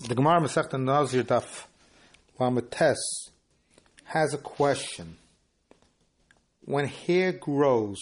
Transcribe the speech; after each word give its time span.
The 0.00 0.16
Gemara 0.16 0.40
Masechta 0.40 0.78
Nazir 0.78 1.22
Daf 1.22 1.66
Lamates 2.38 2.96
has 4.04 4.34
a 4.34 4.38
question. 4.38 5.16
When 6.64 6.86
hair 6.86 7.32
grows, 7.32 8.00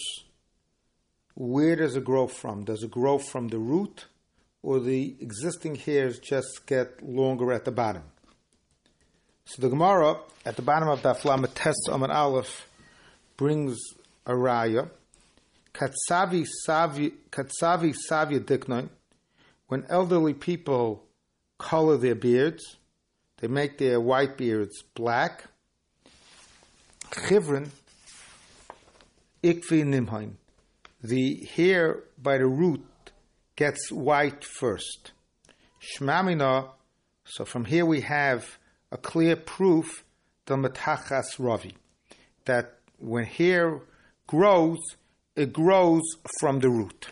where 1.35 1.75
does 1.75 1.95
it 1.95 2.03
grow 2.03 2.25
from? 2.27 2.65
Does 2.65 2.81
it 2.81 2.89
grow 2.89 3.19
from 3.19 3.49
the 3.49 3.59
root, 3.59 4.07
or 4.63 4.79
the 4.79 5.15
existing 5.19 5.75
hairs 5.75 6.17
just 6.17 6.65
get 6.65 7.03
longer 7.03 7.53
at 7.53 7.63
the 7.63 7.71
bottom? 7.71 8.03
So 9.45 9.61
the 9.61 9.69
Gemara 9.69 10.17
at 10.45 10.55
the 10.55 10.63
bottom 10.63 10.89
of 10.89 11.03
Daf 11.03 11.21
Lamates 11.21 11.75
Amar 11.91 12.11
Aleph 12.11 12.67
brings 13.37 13.79
a 14.25 14.33
raya. 14.33 14.89
Katsavi 15.73 16.47
Savya 16.67 17.11
Diknoin. 17.29 18.89
When 19.67 19.85
elderly 19.89 20.33
people 20.33 21.03
color 21.63 21.97
their 21.97 22.13
beards. 22.15 22.75
They 23.37 23.47
make 23.47 23.77
their 23.77 23.99
white 23.99 24.37
beards 24.37 24.83
black. 24.93 25.45
Chivrin, 27.09 27.69
ikvi 29.41 29.83
nimhain. 29.83 30.33
The 31.01 31.47
hair 31.55 32.03
by 32.21 32.37
the 32.37 32.47
root 32.47 32.85
gets 33.55 33.91
white 33.91 34.43
first. 34.43 35.11
Shmamina, 35.81 36.69
so 37.23 37.45
from 37.45 37.65
here 37.65 37.85
we 37.85 38.01
have 38.01 38.57
a 38.91 38.97
clear 38.97 39.35
proof, 39.35 40.03
the 40.45 40.55
matachas 40.55 41.39
ravi, 41.39 41.75
that 42.45 42.75
when 42.99 43.25
hair 43.25 43.79
grows, 44.27 44.79
it 45.35 45.53
grows 45.53 46.01
from 46.39 46.59
the 46.59 46.69
root. 46.69 47.07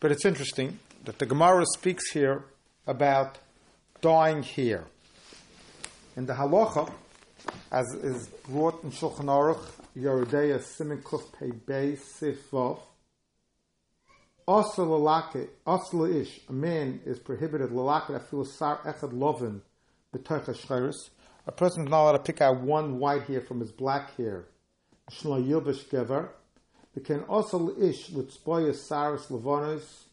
But 0.00 0.12
it's 0.12 0.24
interesting, 0.24 0.78
that 1.06 1.20
the 1.20 1.26
Gemara 1.26 1.64
speaks 1.74 2.10
here 2.10 2.44
about 2.84 3.38
dying 4.00 4.42
here. 4.42 4.84
In 6.16 6.26
the 6.26 6.32
halacha, 6.34 6.92
as 7.70 7.86
is 7.94 8.26
brought 8.48 8.82
in 8.82 8.90
Shulchan 8.90 9.26
Aruch, 9.26 9.64
Yeridea 9.96 10.60
Simin 10.60 10.98
Kuf 11.02 11.22
Pei 11.38 11.52
Bei 11.52 11.94
Sif 11.94 12.50
Vav, 12.50 12.80
also 14.48 16.06
ish, 16.06 16.40
a 16.48 16.52
man 16.52 17.00
is 17.04 17.18
prohibited 17.20 17.70
lalake 17.70 18.10
afil 18.10 18.44
sar 18.44 18.78
echad 18.78 19.12
lovin 19.12 19.62
b'toich 20.12 20.46
hashcheres. 20.46 21.10
A 21.46 21.52
person 21.52 21.84
is 21.84 21.88
not 21.88 22.02
allowed 22.02 22.12
to 22.12 22.18
pick 22.18 22.40
out 22.40 22.60
one 22.60 22.98
white 22.98 23.22
hair 23.22 23.40
from 23.40 23.60
his 23.60 23.70
black 23.70 24.16
hair. 24.16 24.46
Shlo 25.12 25.44
yilbish 25.44 25.84
gever. 25.86 26.30
Can 27.04 27.20
also 27.24 27.76
ish 27.78 28.08
litzboya 28.08 28.74
saris 28.74 29.26
lavonos 29.26 30.05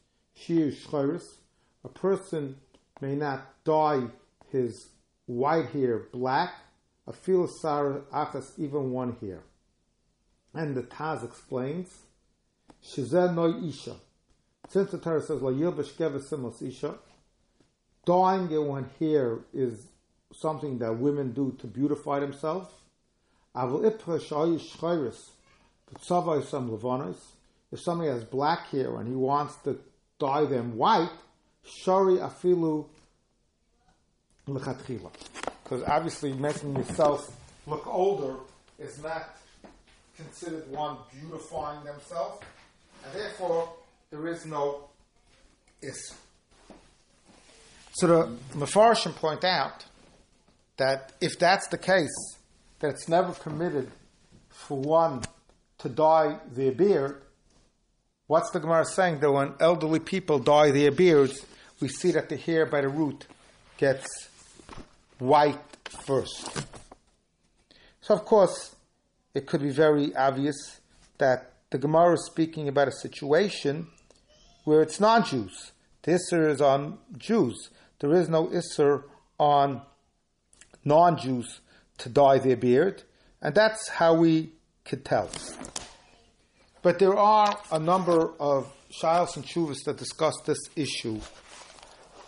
a 0.49 1.89
person 1.89 2.57
may 3.01 3.15
not 3.15 3.63
dye 3.63 4.07
his 4.51 4.89
white 5.25 5.67
hair 5.67 6.07
black, 6.11 6.53
a 7.07 7.11
filasar 7.11 8.01
achas, 8.13 8.51
even 8.57 8.91
one 8.91 9.15
hair. 9.21 9.43
And 10.53 10.75
the 10.75 10.83
Taz 10.83 11.23
explains, 11.23 11.89
Shizeh 12.83 13.33
noy 13.33 13.67
isha. 13.67 13.95
Since 14.69 14.91
the 14.91 14.97
Torah 14.97 15.21
says, 15.21 15.41
La 15.41 15.51
yilbash 15.51 15.91
simos 15.93 16.61
isha, 16.61 16.95
dyeing 18.05 18.49
your 18.49 18.63
one 18.63 18.89
hair 18.99 19.39
is 19.53 19.87
something 20.33 20.79
that 20.79 20.97
women 20.97 21.31
do 21.31 21.55
to 21.59 21.67
beautify 21.67 22.19
themselves. 22.19 22.69
Avol 23.55 23.89
ipra 23.89 24.19
shayish 24.19 24.77
shchoris, 24.77 25.29
but 25.91 26.03
some 26.03 26.69
levonis. 26.69 27.17
If 27.71 27.79
somebody 27.79 28.09
has 28.09 28.23
black 28.23 28.67
hair 28.67 28.97
and 28.99 29.07
he 29.07 29.15
wants 29.15 29.55
to 29.63 29.79
dye 30.19 30.45
them 30.45 30.77
white, 30.77 31.11
shari 31.63 32.15
afilu 32.15 32.85
lechatchila. 34.47 35.11
Because 35.63 35.83
obviously 35.83 36.33
making 36.33 36.75
yourself 36.75 37.31
look 37.65 37.87
older 37.87 38.35
is 38.79 39.01
not 39.01 39.37
considered 40.15 40.69
one 40.69 40.97
beautifying 41.11 41.83
themselves, 41.83 42.41
and 43.03 43.13
therefore 43.13 43.69
there 44.11 44.27
is 44.27 44.45
no 44.45 44.89
is. 45.81 46.13
So 47.93 48.07
the 48.07 48.37
Mefarshim 48.57 49.15
point 49.15 49.43
out 49.43 49.85
that 50.77 51.13
if 51.21 51.37
that's 51.37 51.67
the 51.67 51.77
case, 51.77 52.37
that 52.79 52.89
it's 52.89 53.07
never 53.07 53.31
permitted 53.31 53.91
for 54.49 54.79
one 54.79 55.23
to 55.79 55.89
dye 55.89 56.37
their 56.51 56.71
beard, 56.71 57.21
What's 58.27 58.51
the 58.51 58.59
Gemara 58.59 58.85
saying? 58.85 59.19
That 59.19 59.31
when 59.31 59.53
elderly 59.59 59.99
people 59.99 60.39
dye 60.39 60.71
their 60.71 60.91
beards, 60.91 61.45
we 61.81 61.89
see 61.89 62.11
that 62.11 62.29
the 62.29 62.37
hair 62.37 62.65
by 62.65 62.81
the 62.81 62.87
root 62.87 63.27
gets 63.77 64.07
white 65.19 65.59
first. 66.05 66.65
So, 68.01 68.13
of 68.13 68.23
course, 68.25 68.75
it 69.33 69.45
could 69.45 69.61
be 69.61 69.71
very 69.71 70.15
obvious 70.15 70.79
that 71.17 71.51
the 71.69 71.77
Gemara 71.77 72.13
is 72.13 72.25
speaking 72.25 72.67
about 72.67 72.87
a 72.87 72.91
situation 72.91 73.87
where 74.63 74.81
it's 74.81 74.99
non 74.99 75.25
Jews. 75.25 75.71
The 76.03 76.11
Isser 76.11 76.49
is 76.49 76.61
on 76.61 76.99
Jews. 77.17 77.69
There 77.99 78.13
is 78.13 78.29
no 78.29 78.47
Isser 78.47 79.03
on 79.37 79.81
non 80.85 81.17
Jews 81.17 81.59
to 81.99 82.09
dye 82.09 82.39
their 82.39 82.57
beard, 82.57 83.03
and 83.41 83.53
that's 83.53 83.89
how 83.89 84.15
we 84.15 84.51
could 84.85 85.03
tell. 85.03 85.29
But 86.83 86.99
there 86.99 87.17
are 87.17 87.57
a 87.71 87.79
number 87.79 88.31
of 88.39 88.71
shilas 88.91 89.35
and 89.37 89.45
chuvas 89.45 89.77
that 89.85 89.97
discuss 89.97 90.35
this 90.45 90.59
issue 90.75 91.19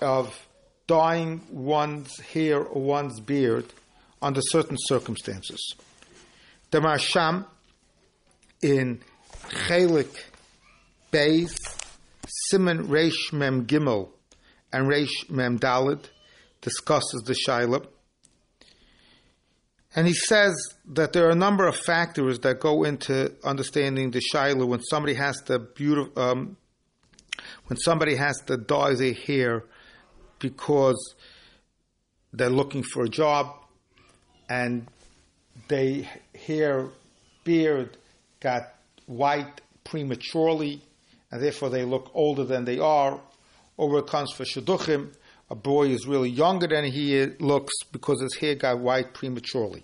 of 0.02 0.48
dyeing 0.88 1.42
one's 1.52 2.18
hair 2.20 2.62
or 2.62 2.82
one's 2.82 3.20
beard 3.20 3.66
under 4.22 4.42
certain 4.42 4.78
circumstances. 4.80 5.76
The 6.72 6.80
Marsham 6.80 7.46
in 8.62 9.02
Chelik 9.50 10.16
Beis, 11.12 11.56
Simon 12.26 12.88
Reish 12.88 13.34
Mem 13.34 13.66
Gimel, 13.68 14.10
and 14.72 14.88
Reish 14.88 15.30
Mem 15.30 15.60
Dalid 15.60 16.06
discusses 16.62 17.24
the 17.24 17.34
Shaila. 17.34 17.86
And 19.96 20.06
he 20.06 20.14
says 20.14 20.54
that 20.90 21.14
there 21.14 21.28
are 21.28 21.32
a 21.32 21.36
number 21.36 21.66
of 21.68 21.76
factors 21.78 22.40
that 22.40 22.60
go 22.60 22.84
into 22.84 23.32
understanding 23.44 24.12
the 24.12 24.20
Shaila 24.20 24.68
when 24.68 24.82
somebody 24.84 25.14
has 25.14 25.42
to 25.44 25.58
beautiful, 25.60 26.22
um, 26.22 26.58
when 27.68 27.78
somebody 27.78 28.16
has 28.16 28.42
to 28.48 28.58
dye 28.58 28.96
their 28.96 29.14
hair 29.14 29.64
because 30.40 31.16
they're 32.34 32.50
looking 32.50 32.84
for 32.84 33.06
a 33.06 33.10
job 33.10 33.56
and 34.50 34.88
their 35.70 36.04
hair 36.46 36.90
beard 37.46 37.98
got 38.42 38.64
white 39.06 39.62
prematurely 39.86 40.82
and 41.32 41.42
therefore 41.42 41.70
they 41.70 41.86
look 41.86 42.12
older 42.14 42.44
than 42.44 42.66
they 42.66 42.80
are, 42.80 43.20
or 43.78 44.00
it 44.00 44.08
comes 44.08 44.32
for 44.32 44.44
shidduchim, 44.44 45.14
a 45.50 45.56
boy 45.56 45.90
is 45.90 46.08
really 46.08 46.30
younger 46.30 46.68
than 46.68 46.86
he 46.86 47.26
looks 47.40 47.74
because 47.92 48.22
his 48.22 48.36
hair 48.36 48.56
got 48.56 48.80
white 48.80 49.14
prematurely. 49.14 49.84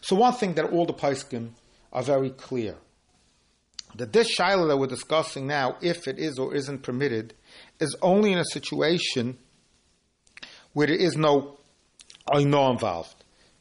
So 0.00 0.16
one 0.16 0.34
thing 0.34 0.54
that 0.54 0.70
all 0.70 0.86
the 0.86 0.92
Paiskim 0.92 1.50
are 1.92 2.02
very 2.02 2.30
clear, 2.30 2.76
that 3.96 4.12
this 4.12 4.36
Shaila 4.36 4.68
that 4.68 4.76
we're 4.76 4.86
discussing 4.86 5.46
now, 5.46 5.76
if 5.80 6.06
it 6.06 6.18
is 6.18 6.38
or 6.38 6.54
isn't 6.54 6.82
permitted, 6.82 7.34
is 7.80 7.96
only 8.02 8.32
in 8.32 8.38
a 8.38 8.44
situation 8.44 9.38
where 10.72 10.88
there 10.88 10.96
is 10.96 11.16
no 11.16 11.58
Aino 12.32 12.70
involved. 12.70 13.14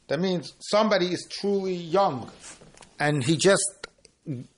That 0.07 0.19
means 0.19 0.53
somebody 0.59 1.07
is 1.07 1.27
truly 1.29 1.75
young 1.75 2.29
and 2.99 3.23
he 3.23 3.37
just 3.37 3.87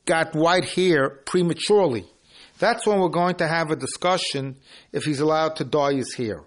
got 0.05 0.33
white 0.35 0.65
hair 0.65 1.09
prematurely. 1.09 2.05
That's 2.59 2.87
when 2.87 2.99
we're 2.99 3.09
going 3.09 3.35
to 3.35 3.47
have 3.47 3.71
a 3.71 3.75
discussion 3.75 4.57
if 4.91 5.03
he's 5.03 5.19
allowed 5.19 5.57
to 5.57 5.63
dye 5.65 5.93
his 5.93 6.13
hair. 6.15 6.43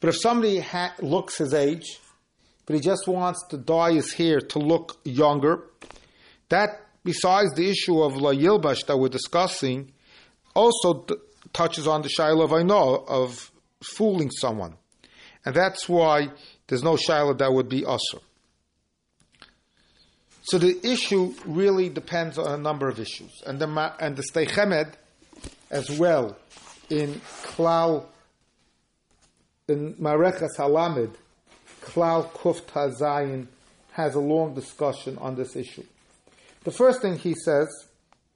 But 0.00 0.08
if 0.08 0.20
somebody 0.20 0.60
ha- 0.60 0.94
looks 1.00 1.38
his 1.38 1.54
age, 1.54 1.98
but 2.66 2.76
he 2.76 2.80
just 2.80 3.08
wants 3.08 3.44
to 3.48 3.56
dye 3.56 3.92
his 3.92 4.12
hair 4.12 4.40
to 4.40 4.58
look 4.58 4.98
younger, 5.04 5.64
that, 6.50 6.68
besides 7.02 7.54
the 7.54 7.68
issue 7.70 8.02
of 8.02 8.16
La 8.16 8.32
Yilbash 8.32 8.86
that 8.86 8.98
we're 8.98 9.08
discussing, 9.08 9.92
also 10.54 11.06
touches 11.52 11.86
on 11.86 12.02
the 12.02 12.08
Shaila 12.08 12.44
of 12.44 12.52
I 12.52 12.62
know 12.62 13.04
of 13.08 13.50
fooling 13.82 14.30
someone. 14.30 14.74
And 15.44 15.54
that's 15.54 15.88
why 15.88 16.28
there's 16.66 16.82
no 16.82 16.96
Shaila 16.96 17.38
that 17.38 17.52
would 17.52 17.68
be 17.68 17.86
usher. 17.86 18.18
So 20.42 20.58
the 20.58 20.78
issue 20.86 21.34
really 21.44 21.88
depends 21.88 22.38
on 22.38 22.52
a 22.52 22.56
number 22.56 22.88
of 22.88 22.98
issues. 22.98 23.42
And 23.46 23.58
the, 23.58 23.94
and 24.00 24.16
the 24.16 24.22
Sdei 24.22 24.48
Chemed, 24.48 24.94
as 25.70 25.90
well 25.98 26.36
in 26.90 27.20
Klal, 27.42 28.06
in 29.68 29.94
Mareches 29.94 30.56
Halamed, 30.56 31.14
Klal 31.82 32.30
Kuf 32.30 32.62
Tazayin 32.62 33.46
has 33.92 34.14
a 34.14 34.20
long 34.20 34.54
discussion 34.54 35.18
on 35.18 35.34
this 35.34 35.56
issue. 35.56 35.84
The 36.64 36.70
first 36.70 37.02
thing 37.02 37.18
he 37.18 37.34
says 37.34 37.68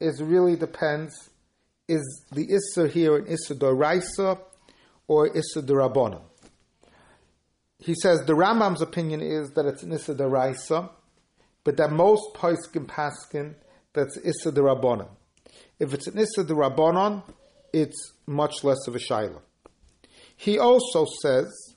is 0.00 0.22
really 0.22 0.56
depends 0.56 1.30
is 1.88 2.24
the 2.32 2.46
Isser 2.48 2.90
here 2.90 3.16
an 3.16 3.26
Isser 3.26 3.56
Doraisa 3.56 4.38
or 5.06 5.26
Issa 5.28 5.62
Rabbanon. 5.62 6.22
He 7.78 7.94
says 7.94 8.24
the 8.26 8.34
Rambam's 8.34 8.80
opinion 8.80 9.20
is 9.20 9.50
that 9.52 9.66
it's 9.66 9.82
an 9.82 9.92
Issa 9.92 10.14
Raisa, 10.14 10.90
but 11.64 11.76
that 11.76 11.90
most 11.90 12.34
Paiskim 12.34 12.86
Paskin 12.86 13.54
that's 13.92 14.16
Issa 14.18 14.52
Rabbanon. 14.52 15.08
If 15.78 15.94
it's 15.94 16.06
an 16.06 16.18
Issa 16.18 16.44
the 16.44 16.54
Rabbanon, 16.54 17.22
it's 17.72 18.12
much 18.26 18.64
less 18.64 18.86
of 18.86 18.94
a 18.94 18.98
Shaila. 18.98 19.40
He 20.36 20.58
also 20.58 21.06
says 21.22 21.74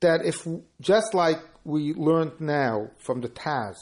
that 0.00 0.24
if, 0.24 0.46
just 0.80 1.14
like 1.14 1.38
we 1.64 1.92
learned 1.94 2.40
now 2.40 2.90
from 2.98 3.20
the 3.20 3.28
Taz, 3.28 3.74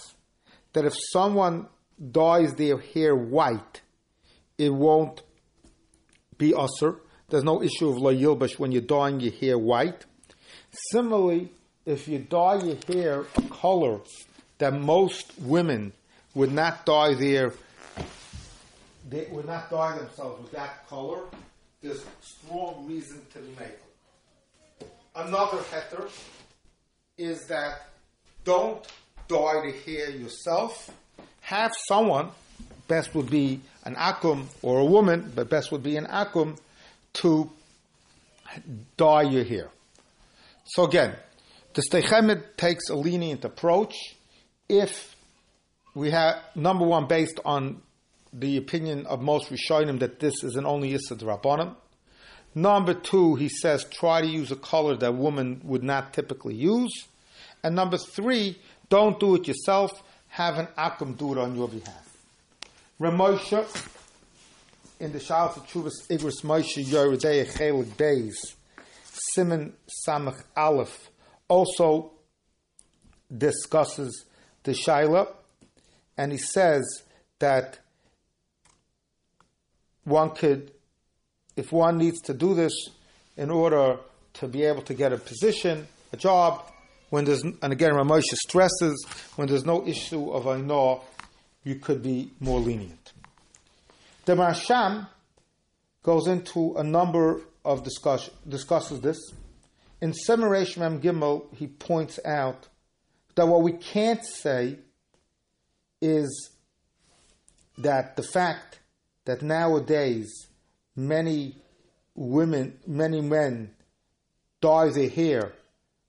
that 0.73 0.85
if 0.85 0.95
someone 1.13 1.69
dyes 2.13 2.55
their 2.55 2.79
hair 2.79 3.15
white, 3.15 3.83
it 4.57 4.73
won't 4.73 5.23
be 6.37 6.53
usr. 6.53 6.99
There's 7.29 7.45
no 7.45 7.63
issue 7.63 7.89
of 7.89 7.99
la 7.99 8.11
yilbash 8.11 8.59
when 8.59 8.73
you're 8.73 8.83
dyeing 8.83 9.21
your 9.21 9.33
hair 9.33 9.59
white. 9.59 10.05
Similarly, 10.93 11.51
if 11.85 12.09
you 12.09 12.19
dye 12.19 12.63
your 12.63 12.77
hair 12.87 13.27
a 13.37 13.43
color 13.43 14.01
that 14.59 14.75
most 14.75 15.33
women 15.41 15.93
would 16.35 16.53
not 16.53 16.87
dye 16.87 17.15
their 17.15 17.53
they 19.09 19.27
would 19.31 19.47
not 19.47 19.71
dye 19.71 19.97
themselves 19.97 20.43
with 20.43 20.53
that 20.53 20.87
color, 20.89 21.23
there's 21.83 22.05
strong 22.21 22.87
reason 22.87 23.21
to 23.33 23.39
be 23.39 23.55
made. 23.59 24.89
Another 25.15 25.59
heter 25.59 26.09
is 27.17 27.47
that 27.49 27.89
don't 28.45 28.87
dye 29.29 29.63
the 29.65 29.73
hair 29.85 30.11
yourself. 30.11 30.91
Have 31.41 31.73
someone, 31.87 32.31
best 32.87 33.15
would 33.15 33.31
be 33.31 33.61
an 33.85 33.95
akum 33.95 34.47
or 34.63 34.81
a 34.81 34.85
woman, 34.85 35.33
but 35.35 35.49
best 35.49 35.73
would 35.73 35.83
be 35.83 35.97
an 35.97 36.07
akum, 36.07 36.59
to 37.15 37.51
dye 38.97 39.23
your 39.23 39.45
hair. 39.45 39.69
So 40.67 40.85
again, 40.85 41.15
the 41.75 41.83
Sdei 41.83 42.03
Chemed 42.03 42.43
takes 42.57 42.89
a 42.91 42.95
lenient 42.95 43.45
approach 43.45 43.95
if 44.69 45.17
we 45.95 46.11
have, 46.11 46.43
number 46.55 46.85
one, 46.85 47.07
based 47.07 47.41
on 47.45 47.81
the 48.33 48.57
opinion 48.57 49.07
of 49.07 49.21
most 49.21 49.51
Rishonim 49.51 50.01
that 50.01 50.21
this 50.21 50.43
is 50.45 50.57
an 50.57 50.67
only 50.67 50.93
Yisad 50.93 51.23
Rabbanim. 51.23 51.75
Number 52.55 52.95
two, 52.95 53.37
he 53.37 53.49
says 53.49 53.85
try 53.85 54.21
to 54.21 54.27
use 54.27 54.51
a 54.51 54.57
color 54.57 54.97
that 54.97 55.15
women 55.15 55.61
would 55.65 55.83
not 55.83 56.13
typically 56.13 56.55
use. 56.55 57.07
And 57.63 57.75
number 57.75 57.99
three, 57.99 58.59
don't 58.89 59.21
do 59.21 59.35
it 59.35 59.47
yourself. 59.47 60.03
Have 60.29 60.59
an 60.59 60.69
akum 60.77 61.17
do 61.17 61.33
it 61.33 61.39
on 61.39 61.55
your 61.55 61.69
behalf. 61.69 62.17
Rav 62.99 63.15
Moshe, 63.15 63.89
in 65.01 65.13
the 65.13 65.19
Shalat 65.19 65.57
of 65.57 65.67
Chuvas 65.69 66.07
Igris 66.09 66.43
Moshe 66.43 66.85
Yeridei 66.85 67.47
Chelik 67.47 67.93
Beis, 67.97 68.35
Simon 69.05 69.73
Samach 70.07 70.43
Aleph, 70.57 71.11
also 71.47 72.11
discusses 73.37 74.25
the 74.65 74.73
Shaila, 74.73 75.29
and 76.17 76.33
he 76.33 76.39
says 76.39 77.03
that 77.39 77.79
one 80.09 80.31
could, 80.31 80.73
if 81.57 81.73
one 81.73 81.99
needs 81.99 82.21
to 82.23 82.35
do 82.35 82.55
this 82.55 82.73
in 83.37 83.51
order 83.51 83.99
to 84.35 84.49
be 84.49 84.65
able 84.65 84.83
to 84.83 84.95
get 84.95 85.13
a 85.13 85.19
position, 85.19 85.87
a 86.13 86.17
job, 86.17 86.65
when 87.11 87.25
there's, 87.25 87.43
and 87.43 87.73
again, 87.73 87.95
Rav 87.95 88.07
Moshe 88.07 88.35
stresses, 88.35 89.07
when 89.37 89.49
there's 89.49 89.65
no 89.65 89.87
issue 89.87 90.31
of 90.31 90.47
a 90.47 90.57
Ainah, 90.57 91.03
you 91.65 91.77
could 91.77 92.03
be 92.03 92.31
more 92.41 92.61
lenient. 92.61 93.13
The 94.25 94.37
Marsham 94.37 95.07
goes 96.03 96.27
into 96.27 96.75
a 96.77 96.85
number 96.85 97.41
of 97.65 97.83
discussion, 97.83 98.35
discusses 98.49 99.01
this. 99.01 99.19
In 100.01 100.13
Semeresh 100.13 100.77
Mem 100.77 101.01
Gimel, 101.01 101.55
he 101.57 101.67
points 101.67 102.21
out 102.25 102.69
that 103.35 103.47
what 103.47 103.63
we 103.63 103.73
can't 103.73 104.25
say 104.25 104.79
is 106.01 106.51
that 107.79 108.17
the 108.17 108.23
fact 108.23 108.78
that 109.29 109.43
nowadays 109.43 110.47
many 110.97 111.55
women, 112.15 112.79
many 112.87 113.21
men 113.21 113.71
dye 114.63 114.89
their 114.89 115.11
hair, 115.11 115.53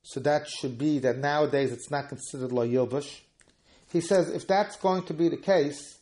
so 0.03 0.21
that 0.21 0.47
should 0.47 0.77
be 0.77 0.99
that 0.99 1.17
nowadays 1.17 1.73
it's 1.73 1.91
not 1.91 2.07
considered 2.07 2.53
la 2.53 2.61
yilbush. 2.61 3.19
He 3.91 3.99
says 3.99 4.29
if 4.29 4.47
that's 4.47 4.77
going 4.77 5.03
to 5.03 5.13
be 5.13 5.27
the 5.27 5.35
case, 5.35 5.97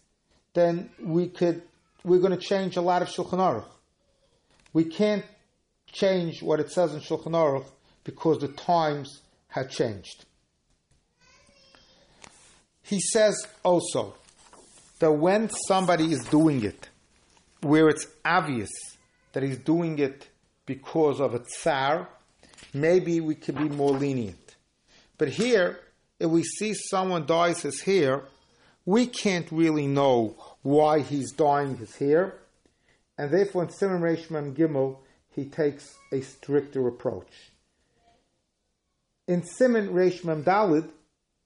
then 0.54 0.92
we 1.02 1.28
could 1.28 1.64
we're 2.04 2.20
going 2.20 2.38
to 2.38 2.46
change 2.54 2.78
a 2.78 2.82
lot 2.82 3.02
of 3.02 3.08
Shulchan 3.08 3.40
Aruch. 3.40 3.66
We 4.72 4.84
can't 4.84 5.26
change 5.92 6.44
what 6.44 6.60
it 6.60 6.72
says 6.72 6.94
in 6.94 7.00
Shulchan 7.00 7.32
Aruch 7.32 7.66
because 8.04 8.38
the 8.38 8.50
times 8.50 9.22
have 9.48 9.72
changed. 9.72 10.26
He 12.84 13.00
says 13.00 13.48
also 13.64 14.14
that 15.00 15.14
when 15.14 15.50
somebody 15.50 16.14
is 16.14 16.24
doing 16.26 16.64
it, 16.64 16.90
where 17.62 17.90
it's 17.90 18.08
obvious 18.24 18.70
that 19.34 19.44
he's 19.44 19.58
doing 19.58 20.00
it 20.00 20.28
because 20.66 21.20
of 21.20 21.34
a 21.34 21.40
tsar, 21.40 22.10
maybe 22.74 23.20
we 23.20 23.36
could 23.36 23.58
be 23.58 23.70
more 23.70 23.92
lenient. 23.92 24.56
But 25.18 25.30
here, 25.30 25.80
if 26.20 26.30
we 26.30 26.44
see 26.44 26.74
someone 26.74 27.26
dyes 27.26 27.62
his 27.62 27.82
hair, 27.82 28.24
we 28.86 29.06
can't 29.06 29.52
really 29.52 29.88
know 29.88 30.36
why 30.62 31.00
he's 31.00 31.32
dyeing 31.34 31.78
his 31.78 31.96
hair, 31.98 32.36
and 33.18 33.32
therefore 33.32 33.64
in 33.64 33.70
Simon 33.70 34.02
Reish 34.02 34.28
Gimel, 34.28 34.98
he 35.30 35.46
takes 35.46 35.96
a 36.12 36.22
stricter 36.22 36.88
approach. 36.88 37.52
In 39.28 39.44
Simon 39.44 39.90
Reish 39.90 40.22
Dalid, 40.22 40.90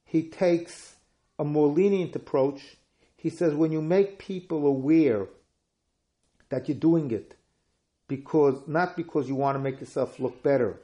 he 0.06 0.24
takes 0.24 0.96
a 1.40 1.44
more 1.44 1.68
lenient 1.68 2.16
approach. 2.16 2.78
He 3.18 3.30
says 3.30 3.56
when 3.56 3.72
you 3.72 3.82
make 3.82 4.20
people 4.20 4.68
aware 4.68 5.28
that 6.52 6.68
you're 6.68 6.78
doing 6.78 7.10
it 7.10 7.36
because 8.08 8.56
not 8.68 8.96
because 8.96 9.28
you 9.28 9.36
want 9.36 9.56
to 9.56 9.60
make 9.60 9.80
yourself 9.80 10.20
look 10.20 10.44
better, 10.44 10.80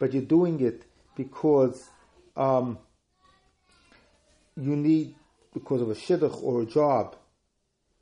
but 0.00 0.12
you're 0.12 0.22
doing 0.22 0.60
it 0.60 0.82
because 1.14 1.90
um, 2.36 2.78
you 4.56 4.74
need 4.74 5.14
because 5.52 5.82
of 5.82 5.90
a 5.90 5.94
shidduch 5.94 6.42
or 6.42 6.62
a 6.62 6.64
job, 6.64 7.16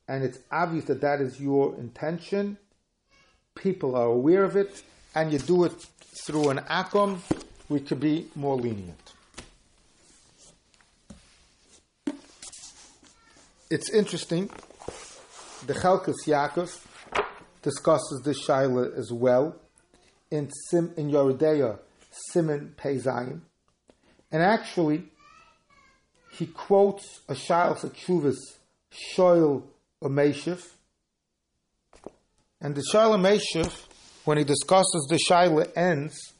and 0.07 0.23
it's 0.23 0.39
obvious 0.49 0.85
that 0.85 1.01
that 1.01 1.19
is 1.19 1.39
your 1.39 1.75
intention. 1.75 2.57
People 3.53 3.95
are 3.95 4.07
aware 4.07 4.45
of 4.45 4.55
it, 4.55 4.81
and 5.13 5.33
you 5.33 5.39
do 5.39 5.65
it 5.65 5.73
through 6.25 6.49
an 6.49 6.59
akum. 6.69 7.19
We 7.67 7.81
could 7.81 7.99
be 7.99 8.27
more 8.33 8.55
lenient. 8.55 9.13
It's 13.69 13.89
interesting. 13.89 14.49
The 15.67 15.73
Chelkas 15.73 16.25
Yaakov 16.25 16.88
discusses 17.61 18.21
this 18.23 18.45
shaila 18.45 18.97
as 18.97 19.11
well 19.11 19.55
in 20.31 20.49
Sim 20.69 20.93
in 20.97 21.09
Yoredeya, 21.09 21.79
Simon 22.31 22.73
Peizayin. 22.77 23.41
And 24.31 24.43
actually, 24.43 25.05
he 26.31 26.45
quotes 26.45 27.21
a 27.27 27.33
shaila 27.33 27.77
Chuvas 27.93 28.37
Shoel 28.91 29.63
U'Meshiv. 30.03 30.65
And 32.61 32.75
the 32.75 32.83
Shoel 32.91 33.17
U'Meshiv, 33.17 33.73
when 34.25 34.37
he 34.37 34.43
discusses 34.43 35.07
the 35.09 35.19
shaila 35.29 35.71
ends, 35.75 36.33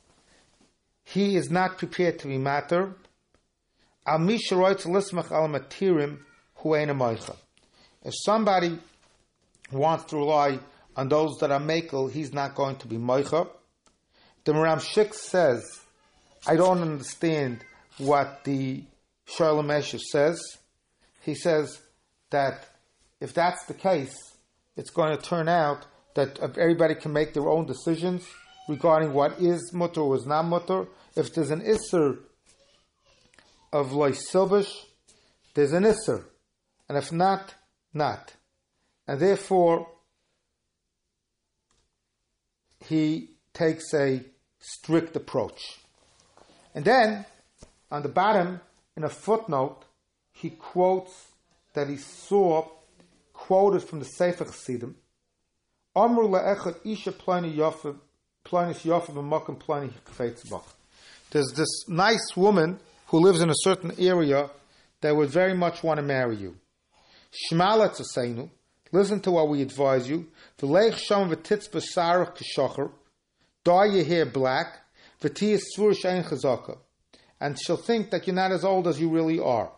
he 1.04 1.36
is 1.36 1.50
not 1.50 1.78
prepared 1.78 2.20
to 2.20 2.28
be 2.28 2.38
matter. 2.38 2.94
If 8.06 8.14
somebody 8.26 8.80
wants 9.72 10.04
to 10.06 10.16
rely 10.16 10.60
on 11.00 11.08
those 11.08 11.38
that 11.38 11.50
are 11.50 11.62
makel, 11.62 12.12
he's 12.12 12.34
not 12.34 12.56
going 12.56 12.76
to 12.76 12.86
be 12.86 12.98
moicha. 12.98 13.48
The 14.44 14.52
Maram 14.52 14.82
Shik 14.82 15.14
says, 15.14 15.64
I 16.46 16.58
don't 16.58 16.82
understand 16.82 17.64
what 18.00 18.44
the 18.44 18.84
Shalom 19.26 19.72
says. 19.82 20.42
He 21.22 21.36
says 21.36 21.80
that 22.32 22.68
if 23.22 23.34
that's 23.34 23.66
the 23.66 23.74
case, 23.74 24.14
it's 24.76 24.90
going 24.90 25.16
to 25.16 25.24
turn 25.24 25.48
out 25.48 25.86
that 26.16 26.38
everybody 26.58 26.96
can 26.96 27.14
make 27.14 27.34
their 27.34 27.48
own 27.48 27.66
decisions 27.66 28.28
regarding 28.68 29.14
what 29.14 29.40
is 29.40 29.72
mutter 29.72 30.02
or 30.02 30.18
is 30.18 30.26
not 30.26 30.44
mutter. 30.44 30.86
If 31.16 31.34
there's 31.34 31.52
an 31.52 31.62
isser 31.62 32.18
of 33.72 33.94
lois 33.94 34.30
silbish, 34.30 34.70
there's 35.54 35.72
an 35.72 35.84
isser, 35.84 36.26
and 36.90 36.98
if 36.98 37.10
not, 37.14 37.56
not, 37.94 38.34
and 39.08 39.22
therefore 39.22 39.88
he 42.90 43.30
takes 43.54 43.94
a 43.94 44.24
strict 44.60 45.16
approach. 45.16 45.78
And 46.74 46.84
then, 46.84 47.24
on 47.92 48.02
the 48.02 48.10
bottom, 48.10 48.62
in 48.98 49.04
a 49.04 49.10
footnote, 49.10 49.84
he 50.32 50.50
quotes 50.50 51.28
that 51.76 51.88
he 51.88 51.98
saw, 51.98 52.68
quoted 53.32 53.84
from 53.84 54.00
the 54.00 54.06
Sefer 54.06 54.46
Chassidim, 54.46 54.96
Amru 55.96 56.28
le'echad 56.28 56.78
isha 56.84 57.12
plani 57.12 57.56
Pliny 58.44 58.74
Yofav 58.74 59.16
Makom 59.16 59.60
Pliny 59.60 59.92
There's 61.30 61.54
this 61.56 61.88
nice 61.88 62.36
woman 62.36 62.80
who 63.08 63.20
lives 63.20 63.42
in 63.42 63.52
a 63.52 63.56
certain 63.56 63.94
area 64.00 64.50
that 65.02 65.16
would 65.16 65.30
very 65.30 65.54
much 65.54 65.84
want 65.84 66.00
to 66.00 66.04
marry 66.04 66.38
you. 66.38 66.56
Shmala 67.52 67.90
Tzaseinu, 67.90 68.50
listen 68.92 69.20
to 69.22 69.32
what 69.32 69.50
we 69.50 69.62
advise 69.62 70.10
you. 70.10 70.28
V'leich 70.60 70.98
sham 70.98 71.30
v'titz 71.30 71.70
b'sarach 71.70 72.36
k'shocher, 72.38 72.92
dye 73.64 73.86
your 73.86 74.06
hair 74.06 74.26
black, 74.26 74.80
v'tiyas 75.22 75.62
tzvur 75.78 75.96
shein 75.96 76.24
chazaka, 76.24 76.78
and 77.40 77.60
she'll 77.60 77.78
think 77.78 78.12
that 78.12 78.28
you're 78.28 78.36
not 78.36 78.52
as 78.52 78.64
old 78.64 78.88
as 78.88 79.00
you 79.00 79.10
really 79.10 79.40
are. 79.40 79.72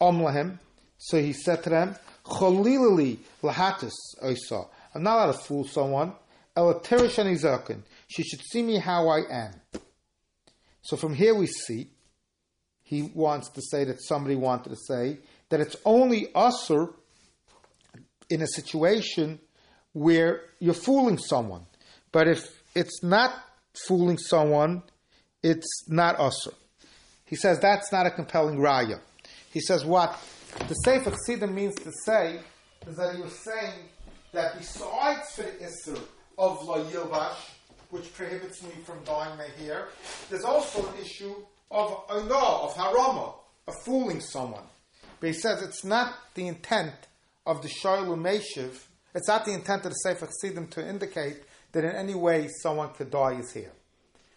Om 0.00 0.58
so 0.98 1.20
he 1.20 1.32
said 1.32 1.64
to 1.64 1.70
them, 1.70 1.96
Cholilili 2.24 3.18
lahatis 3.42 3.92
oisa. 4.22 4.68
I'm 4.94 5.02
not 5.02 5.16
allowed 5.16 5.32
to 5.32 5.38
fool 5.38 5.64
someone. 5.64 6.12
Elatirish 6.56 7.18
and 7.18 7.82
She 8.08 8.22
should 8.22 8.40
see 8.42 8.62
me 8.62 8.76
how 8.76 9.08
I 9.08 9.22
am. 9.28 9.52
So 10.82 10.96
from 10.96 11.14
here 11.14 11.34
we 11.34 11.46
see, 11.46 11.90
he 12.82 13.02
wants 13.02 13.48
to 13.50 13.62
say 13.62 13.84
that 13.84 14.02
somebody 14.02 14.36
wanted 14.36 14.70
to 14.70 14.76
say 14.76 15.18
that 15.48 15.60
it's 15.60 15.76
only 15.84 16.28
usher 16.34 16.90
in 18.32 18.40
a 18.40 18.46
situation 18.46 19.38
where 19.92 20.40
you're 20.58 20.72
fooling 20.72 21.18
someone. 21.18 21.66
But 22.12 22.28
if 22.28 22.62
it's 22.74 23.02
not 23.02 23.34
fooling 23.86 24.16
someone, 24.16 24.82
it's 25.42 25.68
not 25.86 26.18
usher. 26.18 26.52
He 27.26 27.36
says 27.36 27.60
that's 27.60 27.92
not 27.92 28.06
a 28.06 28.10
compelling 28.10 28.58
raya. 28.58 29.00
He 29.52 29.60
says 29.60 29.84
what 29.84 30.18
the 30.66 30.74
Sefer 30.74 31.10
Chassidim 31.10 31.54
means 31.54 31.74
to 31.76 31.92
say 32.06 32.40
is 32.86 32.96
that 32.96 33.16
he 33.16 33.22
was 33.22 33.38
saying 33.44 33.88
that 34.32 34.58
besides 34.58 35.32
for 35.34 35.42
the 35.42 35.64
Isser 35.64 36.00
of 36.38 36.64
La 36.64 36.78
Yilbash, 36.78 37.36
which 37.90 38.14
prohibits 38.14 38.62
me 38.62 38.70
from 38.84 39.04
dyeing 39.04 39.36
my 39.36 39.48
hair, 39.62 39.88
there's 40.30 40.44
also 40.44 40.86
an 40.86 40.94
issue 40.98 41.34
of 41.70 42.06
Oinah, 42.08 42.64
of 42.64 42.74
Harama, 42.74 43.34
of 43.68 43.74
fooling 43.84 44.20
someone. 44.20 44.64
But 45.20 45.26
he 45.26 45.32
says 45.34 45.62
it's 45.62 45.84
not 45.84 46.14
the 46.34 46.48
intent 46.48 46.94
of 47.46 47.62
the 47.62 47.68
Shoel 47.68 48.06
U'Meshiv, 48.06 48.78
it's 49.14 49.28
not 49.28 49.44
the 49.44 49.52
intent 49.52 49.84
of 49.84 49.90
the 49.92 49.96
Sefer 49.96 50.26
Chassidim 50.26 50.68
to 50.68 50.86
indicate 50.86 51.42
that 51.72 51.84
in 51.84 51.90
any 51.90 52.14
way 52.14 52.48
someone 52.62 52.90
could 52.90 53.10
die 53.10 53.38
is 53.38 53.52
here. 53.52 53.72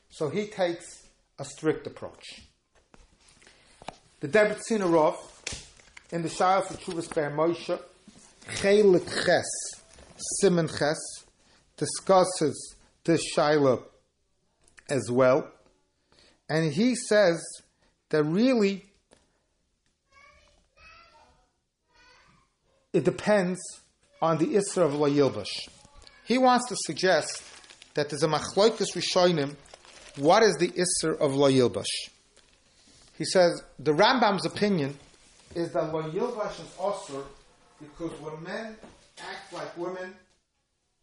So 0.10 0.30
he 0.30 0.48
takes 0.48 1.08
a 1.38 1.46
strict 1.46 1.88
approach. 1.88 2.42
The 4.22 4.28
Debretziner 4.28 4.92
Rav, 4.92 5.18
in 6.12 6.22
the 6.22 6.30
Shire 6.30 6.62
for 6.62 6.76
Chuvas 6.76 7.14
Be'er 7.14 7.32
Moshe, 7.32 7.80
Chelik 8.48 9.26
Ches, 9.26 9.46
Simon 10.40 10.68
Ches, 10.68 11.00
discusses 11.78 12.76
this 13.04 13.22
Shaila 13.36 13.84
as 14.90 15.12
well. 15.12 15.52
And 16.50 16.72
he 16.72 16.96
says 16.96 17.44
that 18.10 18.24
really 18.24 18.86
it 22.96 23.04
depends 23.04 23.60
on 24.22 24.38
the 24.38 24.46
Isra 24.56 24.84
of 24.84 24.94
La 24.94 25.10
Yilbash. 25.10 25.68
He 26.24 26.38
wants 26.38 26.70
to 26.70 26.78
suggest 26.86 27.44
that 27.94 28.10
there's 28.10 28.24
a 28.24 28.28
machloikus 28.28 28.96
rishonim. 28.96 29.56
What 30.16 30.44
is 30.44 30.56
the 30.56 30.70
Isra 30.70 31.18
of 31.20 31.36
La 31.36 31.50
Yilbash? 31.50 31.92
He 33.18 33.26
says 33.26 33.62
the 33.78 33.92
Rambam's 33.92 34.46
opinion 34.46 34.98
is 35.54 35.74
that 35.74 35.94
La 35.94 36.04
Yilbash 36.04 36.54
is 36.62 36.70
Osir 36.80 37.24
because 37.82 38.14
when 38.22 38.42
men 38.44 38.78
act 39.20 39.52
like 39.52 39.78
women 39.78 40.14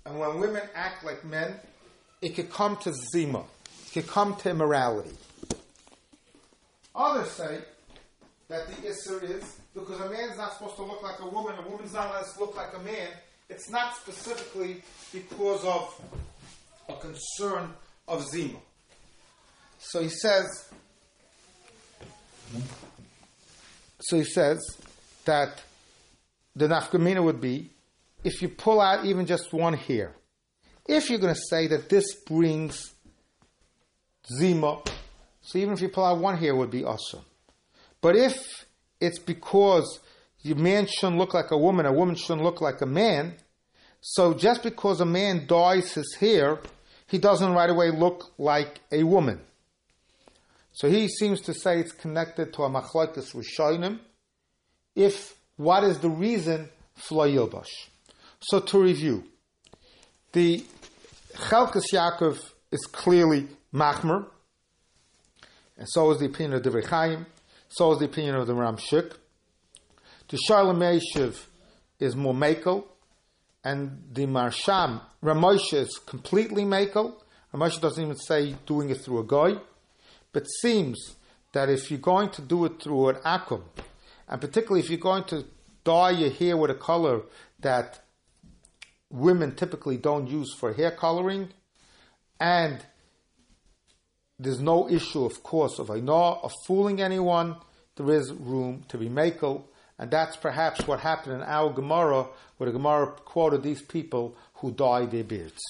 and 0.06 0.18
when 0.18 0.40
women 0.40 0.62
act 0.74 1.04
like 1.04 1.22
men, 1.26 1.54
it 2.22 2.30
could 2.30 2.50
come 2.50 2.76
to 2.78 2.92
zima, 3.12 3.40
it 3.86 3.92
could 3.92 4.06
come 4.06 4.34
to 4.36 4.48
immorality. 4.48 5.14
Others 6.94 7.30
say 7.32 7.58
that 8.52 8.66
the 8.66 8.86
Isser 8.86 9.22
is 9.22 9.56
because 9.72 9.98
a 9.98 10.10
man's 10.10 10.36
not 10.36 10.52
supposed 10.52 10.76
to 10.76 10.82
look 10.82 11.02
like 11.02 11.18
a 11.20 11.26
woman, 11.26 11.54
a 11.58 11.66
woman's 11.66 11.94
not 11.94 12.12
supposed 12.26 12.34
to 12.34 12.40
look 12.40 12.56
like 12.56 12.76
a 12.76 12.80
man. 12.80 13.08
It's 13.48 13.70
not 13.70 13.96
specifically 13.96 14.82
because 15.10 15.64
of 15.64 15.98
a 16.90 16.94
concern 16.96 17.70
of 18.06 18.28
zima. 18.28 18.58
So 19.78 20.02
he 20.02 20.10
says. 20.10 20.70
So 24.00 24.18
he 24.18 24.24
says 24.24 24.60
that 25.24 25.62
the 26.54 26.68
nafkamina 26.68 27.24
would 27.24 27.40
be 27.40 27.70
if 28.22 28.42
you 28.42 28.50
pull 28.50 28.82
out 28.82 29.06
even 29.06 29.24
just 29.24 29.54
one 29.54 29.72
hair. 29.72 30.14
If 30.86 31.08
you're 31.08 31.18
going 31.18 31.34
to 31.34 31.40
say 31.48 31.68
that 31.68 31.88
this 31.88 32.16
brings 32.26 32.92
zima, 34.38 34.82
so 35.40 35.58
even 35.58 35.72
if 35.72 35.80
you 35.80 35.88
pull 35.88 36.04
out 36.04 36.18
one 36.18 36.36
hair, 36.36 36.54
would 36.54 36.70
be 36.70 36.84
awesome. 36.84 37.24
But 38.02 38.16
if 38.16 38.66
it's 39.00 39.18
because 39.18 40.00
a 40.44 40.54
man 40.54 40.86
shouldn't 40.86 41.18
look 41.18 41.32
like 41.32 41.50
a 41.50 41.56
woman, 41.56 41.86
a 41.86 41.92
woman 41.92 42.16
shouldn't 42.16 42.42
look 42.42 42.60
like 42.60 42.82
a 42.82 42.86
man, 42.86 43.36
so 44.02 44.34
just 44.34 44.62
because 44.64 45.00
a 45.00 45.06
man 45.06 45.46
dyes 45.46 45.94
his 45.94 46.16
hair, 46.16 46.58
he 47.06 47.18
doesn't 47.18 47.52
right 47.52 47.70
away 47.70 47.90
look 47.90 48.32
like 48.36 48.80
a 48.90 49.04
woman. 49.04 49.40
So 50.72 50.88
he 50.90 51.08
seems 51.08 51.40
to 51.42 51.54
say 51.54 51.78
it's 51.78 51.92
connected 51.92 52.52
to 52.54 52.64
a 52.64 52.70
machlokes 52.70 53.34
rishonim. 53.34 54.00
If 54.96 55.36
what 55.56 55.84
is 55.84 55.98
the 56.00 56.10
reason 56.10 56.68
for 56.96 57.26
yilbash? 57.26 57.68
So 58.40 58.58
to 58.58 58.82
review, 58.82 59.24
the 60.32 60.64
Chelkas 61.34 61.92
Yaakov 61.92 62.40
is 62.72 62.86
clearly 62.86 63.46
machmer, 63.72 64.26
and 65.76 65.86
so 65.88 66.10
is 66.10 66.18
the 66.18 66.26
opinion 66.26 66.54
of 66.54 66.62
the 66.64 66.86
Chaim, 66.88 67.26
so 67.72 67.92
is 67.92 68.00
the 68.00 68.04
opinion 68.04 68.34
of 68.34 68.46
the 68.46 68.52
Ramshik. 68.52 69.14
The 70.28 70.36
Shoel 70.36 70.74
U'Meshiv 70.74 71.46
is 71.98 72.14
more 72.14 72.34
makel, 72.34 72.84
and 73.64 74.02
the 74.12 74.26
Marsham 74.26 75.00
Rav 75.22 75.36
Moshe 75.38 75.72
is 75.72 75.98
completely 76.04 76.64
makel. 76.64 77.14
Rav 77.50 77.72
Moshe 77.72 77.80
doesn't 77.80 78.02
even 78.02 78.16
say 78.16 78.54
doing 78.66 78.90
it 78.90 79.00
through 79.00 79.20
a 79.20 79.24
guy, 79.24 79.58
but 80.32 80.44
seems 80.60 81.16
that 81.52 81.70
if 81.70 81.90
you're 81.90 81.98
going 81.98 82.28
to 82.30 82.42
do 82.42 82.66
it 82.66 82.82
through 82.82 83.08
an 83.08 83.16
akum, 83.24 83.62
and 84.28 84.38
particularly 84.38 84.80
if 84.80 84.90
you're 84.90 84.98
going 84.98 85.24
to 85.24 85.46
dye 85.82 86.10
your 86.10 86.30
hair 86.30 86.58
with 86.58 86.70
a 86.70 86.74
color 86.74 87.22
that 87.60 88.00
women 89.08 89.54
typically 89.54 89.96
don't 89.96 90.28
use 90.28 90.52
for 90.54 90.74
hair 90.74 90.90
coloring, 90.90 91.48
and 92.38 92.84
there's 94.42 94.60
no 94.60 94.88
issue, 94.88 95.24
of 95.24 95.42
course, 95.42 95.78
of 95.78 95.88
know 95.88 96.40
of 96.42 96.52
fooling 96.66 97.00
anyone. 97.00 97.56
There 97.96 98.10
is 98.10 98.32
room 98.32 98.84
to 98.88 98.98
be 98.98 99.08
makel, 99.08 99.62
and 99.98 100.10
that's 100.10 100.36
perhaps 100.36 100.86
what 100.86 101.00
happened 101.00 101.34
in 101.36 101.42
our 101.42 101.70
Gemara, 101.72 102.26
where 102.56 102.70
the 102.70 102.76
Gemara 102.76 103.06
quoted 103.24 103.62
these 103.62 103.82
people 103.82 104.36
who 104.54 104.72
dyed 104.72 105.10
their 105.10 105.24
beards. 105.24 105.60